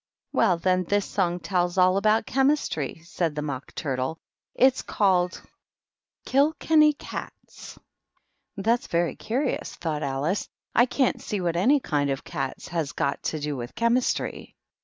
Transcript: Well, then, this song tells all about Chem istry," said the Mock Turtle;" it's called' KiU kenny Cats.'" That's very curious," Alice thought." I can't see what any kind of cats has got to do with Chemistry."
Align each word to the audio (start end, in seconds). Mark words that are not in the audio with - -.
Well, 0.33 0.57
then, 0.57 0.85
this 0.85 1.05
song 1.05 1.39
tells 1.41 1.77
all 1.77 1.95
about 1.95 2.25
Chem 2.25 2.49
istry," 2.49 3.05
said 3.05 3.35
the 3.35 3.43
Mock 3.43 3.75
Turtle;" 3.75 4.17
it's 4.65 4.81
called' 4.81 5.39
KiU 6.25 6.55
kenny 6.57 6.93
Cats.'" 6.93 7.77
That's 8.57 8.87
very 8.87 9.15
curious," 9.15 9.77
Alice 9.83 10.45
thought." 10.45 10.49
I 10.81 10.87
can't 10.87 11.21
see 11.21 11.39
what 11.39 11.55
any 11.55 11.79
kind 11.79 12.09
of 12.09 12.23
cats 12.23 12.69
has 12.69 12.93
got 12.93 13.21
to 13.25 13.39
do 13.39 13.55
with 13.55 13.75
Chemistry." 13.75 14.55